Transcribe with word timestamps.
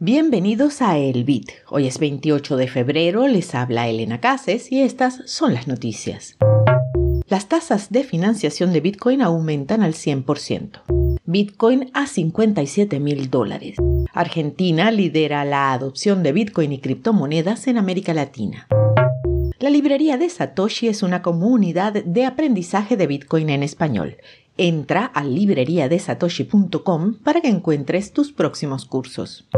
Bienvenidos 0.00 0.80
a 0.80 0.96
El 0.96 1.24
Bit. 1.24 1.50
Hoy 1.68 1.88
es 1.88 1.98
28 1.98 2.56
de 2.56 2.68
febrero, 2.68 3.26
les 3.26 3.52
habla 3.56 3.88
Elena 3.88 4.20
Cases 4.20 4.70
y 4.70 4.82
estas 4.82 5.22
son 5.26 5.54
las 5.54 5.66
noticias. 5.66 6.36
Las 7.26 7.48
tasas 7.48 7.90
de 7.90 8.04
financiación 8.04 8.72
de 8.72 8.80
Bitcoin 8.80 9.22
aumentan 9.22 9.82
al 9.82 9.94
100%. 9.94 11.18
Bitcoin 11.24 11.90
a 11.94 12.06
57 12.06 13.00
mil 13.00 13.28
dólares. 13.28 13.76
Argentina 14.12 14.92
lidera 14.92 15.44
la 15.44 15.72
adopción 15.72 16.22
de 16.22 16.30
Bitcoin 16.30 16.74
y 16.74 16.78
criptomonedas 16.78 17.66
en 17.66 17.76
América 17.76 18.14
Latina. 18.14 18.68
La 19.58 19.68
librería 19.68 20.16
de 20.16 20.28
Satoshi 20.28 20.86
es 20.86 21.02
una 21.02 21.22
comunidad 21.22 22.04
de 22.04 22.24
aprendizaje 22.24 22.96
de 22.96 23.08
Bitcoin 23.08 23.50
en 23.50 23.64
español. 23.64 24.18
Entra 24.56 25.06
a 25.06 25.24
libreriadesatoshi.com 25.24 27.14
para 27.24 27.40
que 27.40 27.48
encuentres 27.48 28.12
tus 28.12 28.30
próximos 28.32 28.84
cursos. 28.86 29.48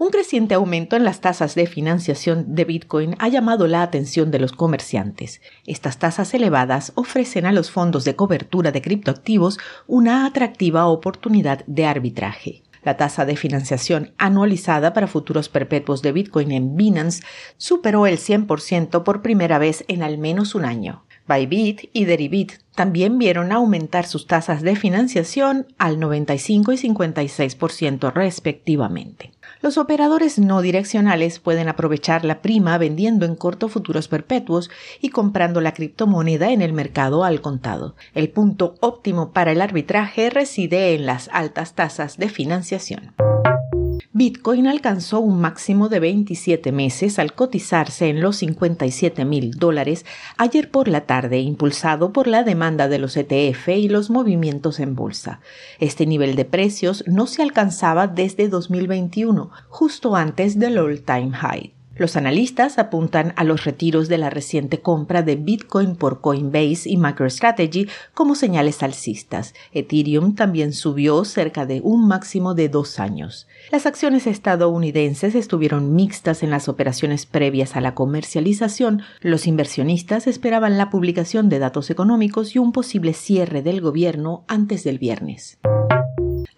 Un 0.00 0.08
creciente 0.08 0.54
aumento 0.54 0.96
en 0.96 1.04
las 1.04 1.20
tasas 1.20 1.54
de 1.54 1.66
financiación 1.66 2.54
de 2.54 2.64
Bitcoin 2.64 3.16
ha 3.18 3.28
llamado 3.28 3.66
la 3.66 3.82
atención 3.82 4.30
de 4.30 4.38
los 4.38 4.52
comerciantes. 4.52 5.42
Estas 5.66 5.98
tasas 5.98 6.32
elevadas 6.32 6.92
ofrecen 6.94 7.44
a 7.44 7.52
los 7.52 7.70
fondos 7.70 8.06
de 8.06 8.16
cobertura 8.16 8.72
de 8.72 8.80
criptoactivos 8.80 9.58
una 9.86 10.24
atractiva 10.24 10.86
oportunidad 10.86 11.66
de 11.66 11.84
arbitraje. 11.84 12.62
La 12.82 12.96
tasa 12.96 13.26
de 13.26 13.36
financiación 13.36 14.14
anualizada 14.16 14.94
para 14.94 15.06
futuros 15.06 15.50
perpetuos 15.50 16.00
de 16.00 16.12
Bitcoin 16.12 16.52
en 16.52 16.76
Binance 16.76 17.22
superó 17.58 18.06
el 18.06 18.16
100% 18.16 19.02
por 19.02 19.20
primera 19.20 19.58
vez 19.58 19.84
en 19.86 20.02
al 20.02 20.16
menos 20.16 20.54
un 20.54 20.64
año. 20.64 21.04
Bybit 21.28 21.90
y 21.92 22.06
Deribit 22.06 22.54
también 22.74 23.18
vieron 23.18 23.52
aumentar 23.52 24.06
sus 24.06 24.26
tasas 24.26 24.62
de 24.62 24.76
financiación 24.76 25.66
al 25.76 26.00
95 26.00 26.72
y 26.72 26.76
56% 26.76 28.12
respectivamente. 28.14 29.32
Los 29.62 29.76
operadores 29.76 30.38
no 30.38 30.62
direccionales 30.62 31.38
pueden 31.38 31.68
aprovechar 31.68 32.24
la 32.24 32.40
prima 32.40 32.78
vendiendo 32.78 33.26
en 33.26 33.36
corto 33.36 33.68
futuros 33.68 34.08
perpetuos 34.08 34.70
y 35.02 35.10
comprando 35.10 35.60
la 35.60 35.74
criptomoneda 35.74 36.50
en 36.50 36.62
el 36.62 36.72
mercado 36.72 37.24
al 37.24 37.42
contado. 37.42 37.94
El 38.14 38.30
punto 38.30 38.76
óptimo 38.80 39.32
para 39.32 39.52
el 39.52 39.60
arbitraje 39.60 40.30
reside 40.30 40.94
en 40.94 41.04
las 41.04 41.28
altas 41.32 41.74
tasas 41.74 42.16
de 42.16 42.30
financiación. 42.30 43.12
Bitcoin 44.20 44.66
alcanzó 44.66 45.18
un 45.20 45.40
máximo 45.40 45.88
de 45.88 45.98
27 45.98 46.72
meses 46.72 47.18
al 47.18 47.32
cotizarse 47.32 48.10
en 48.10 48.20
los 48.20 48.36
57 48.36 49.24
mil 49.24 49.52
dólares 49.52 50.04
ayer 50.36 50.70
por 50.70 50.88
la 50.88 51.06
tarde, 51.06 51.38
impulsado 51.38 52.12
por 52.12 52.26
la 52.26 52.42
demanda 52.42 52.86
de 52.88 52.98
los 52.98 53.16
ETF 53.16 53.68
y 53.68 53.88
los 53.88 54.10
movimientos 54.10 54.78
en 54.78 54.94
bolsa. 54.94 55.40
Este 55.78 56.04
nivel 56.04 56.36
de 56.36 56.44
precios 56.44 57.02
no 57.06 57.26
se 57.26 57.40
alcanzaba 57.40 58.08
desde 58.08 58.50
2021, 58.50 59.50
justo 59.70 60.14
antes 60.14 60.58
del 60.58 60.76
all-time 60.76 61.30
high. 61.30 61.79
Los 62.00 62.16
analistas 62.16 62.78
apuntan 62.78 63.34
a 63.36 63.44
los 63.44 63.64
retiros 63.64 64.08
de 64.08 64.16
la 64.16 64.30
reciente 64.30 64.80
compra 64.80 65.20
de 65.20 65.36
Bitcoin 65.36 65.96
por 65.96 66.22
Coinbase 66.22 66.88
y 66.88 66.96
MicroStrategy 66.96 67.88
como 68.14 68.36
señales 68.36 68.82
alcistas. 68.82 69.52
Ethereum 69.74 70.34
también 70.34 70.72
subió 70.72 71.22
cerca 71.26 71.66
de 71.66 71.82
un 71.82 72.08
máximo 72.08 72.54
de 72.54 72.70
dos 72.70 73.00
años. 73.00 73.46
Las 73.70 73.84
acciones 73.84 74.26
estadounidenses 74.26 75.34
estuvieron 75.34 75.94
mixtas 75.94 76.42
en 76.42 76.48
las 76.48 76.70
operaciones 76.70 77.26
previas 77.26 77.76
a 77.76 77.82
la 77.82 77.94
comercialización. 77.94 79.02
Los 79.20 79.46
inversionistas 79.46 80.26
esperaban 80.26 80.78
la 80.78 80.88
publicación 80.88 81.50
de 81.50 81.58
datos 81.58 81.90
económicos 81.90 82.56
y 82.56 82.60
un 82.60 82.72
posible 82.72 83.12
cierre 83.12 83.60
del 83.60 83.82
gobierno 83.82 84.44
antes 84.48 84.84
del 84.84 84.98
viernes. 84.98 85.58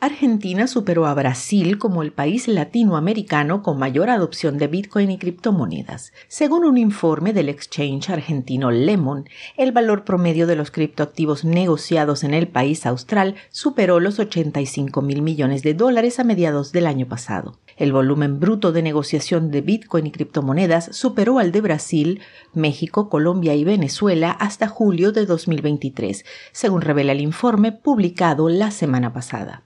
Argentina 0.02 0.66
superó 0.66 1.06
a 1.06 1.14
Brasil 1.14 1.78
como 1.78 2.02
el 2.02 2.10
país 2.10 2.48
latinoamericano 2.48 3.62
con 3.62 3.78
mayor 3.78 4.10
adopción 4.10 4.58
de 4.58 4.66
Bitcoin 4.66 5.12
y 5.12 5.16
criptomonedas. 5.16 6.12
Según 6.26 6.64
un 6.64 6.76
informe 6.76 7.32
del 7.32 7.48
exchange 7.48 8.10
argentino 8.10 8.72
Lemon, 8.72 9.28
el 9.56 9.70
valor 9.70 10.02
promedio 10.02 10.48
de 10.48 10.56
los 10.56 10.72
criptoactivos 10.72 11.44
negociados 11.44 12.24
en 12.24 12.34
el 12.34 12.48
país 12.48 12.84
austral 12.84 13.36
superó 13.50 14.00
los 14.00 14.18
85 14.18 15.02
mil 15.02 15.22
millones 15.22 15.62
de 15.62 15.74
dólares 15.74 16.18
a 16.18 16.24
mediados 16.24 16.72
del 16.72 16.88
año 16.88 17.06
pasado. 17.06 17.60
El 17.76 17.92
volumen 17.92 18.40
bruto 18.40 18.72
de 18.72 18.82
negociación 18.82 19.52
de 19.52 19.60
Bitcoin 19.60 20.08
y 20.08 20.10
criptomonedas 20.10 20.96
superó 20.96 21.38
al 21.38 21.52
de 21.52 21.60
Brasil, 21.60 22.20
México, 22.54 23.08
Colombia 23.08 23.54
y 23.54 23.62
Venezuela 23.62 24.32
hasta 24.32 24.66
julio 24.66 25.12
de 25.12 25.26
2023, 25.26 26.24
según 26.50 26.80
revela 26.80 27.12
el 27.12 27.20
informe 27.20 27.70
publicado 27.70 28.48
la 28.48 28.72
semana 28.72 29.12
pasada. 29.12 29.62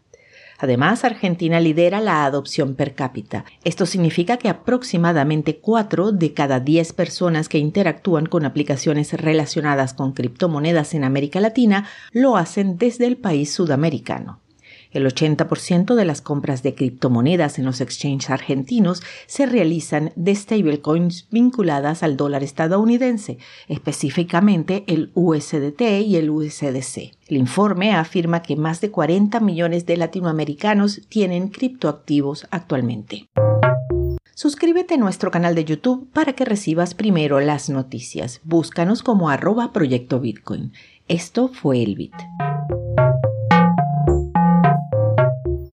Además, 0.59 1.05
Argentina 1.05 1.61
lidera 1.61 2.01
la 2.01 2.25
adopción 2.25 2.75
per 2.75 2.95
cápita. 2.95 3.45
Esto 3.65 3.87
significa 3.87 4.37
que 4.37 4.49
aproximadamente 4.49 5.59
4 5.59 6.13
de 6.13 6.33
cada 6.33 6.61
10 6.61 6.93
personas 6.93 7.49
que 7.49 7.59
interactúan 7.59 8.27
con 8.27 8.45
aplicaciones 8.45 9.13
relacionadas 9.13 9.95
con 9.95 10.13
criptomonedas 10.13 10.95
en 10.95 11.05
América 11.05 11.41
Latina 11.41 11.87
lo 12.13 12.37
hacen 12.37 12.79
desde 12.79 13.07
el 13.07 13.17
país 13.17 13.53
sudamericano. 13.53 14.41
El 14.91 15.07
80% 15.07 15.95
de 15.95 16.05
las 16.05 16.21
compras 16.21 16.63
de 16.63 16.75
criptomonedas 16.75 17.59
en 17.59 17.65
los 17.65 17.81
exchanges 17.81 18.31
argentinos 18.31 19.03
se 19.27 19.47
realizan 19.47 20.13
de 20.17 20.35
stablecoins 20.35 21.29
vinculadas 21.31 22.03
al 22.03 22.17
dólar 22.17 22.43
estadounidense, 22.43 23.39
específicamente 23.69 24.85
el 24.87 25.11
USDT 25.15 25.83
y 26.05 26.17
el 26.17 26.31
USDC. 26.31 27.13
El 27.29 27.37
informe 27.37 27.95
afirma 27.95 28.43
que 28.43 28.57
más 28.57 28.81
de 28.81 28.91
40 28.91 29.41
millones 29.41 29.87
de 29.87 29.97
latinoamericanos 29.97 31.03
tienen 31.09 31.49
criptoactivos 31.49 32.47
actualmente. 32.51 33.29
Suscríbete 34.35 34.95
a 34.95 34.99
nuestro 34.99 35.31
canal 35.31 35.55
de 35.55 35.65
YouTube 35.65 36.11
para 36.13 36.35
que 36.35 36.45
recibas 36.45 36.95
primero 36.95 37.41
las 37.41 37.71
noticias. 37.71 38.41
Búscanos 38.45 39.03
como 39.03 39.31
arroba 39.31 39.73
Proyecto 39.73 40.21
Bitcoin. 40.21 40.73
Esto 41.09 41.49
fue 41.49 41.83
el 41.83 41.95
BIT. 41.95 42.13